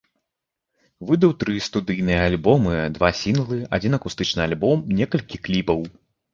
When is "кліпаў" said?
5.49-5.79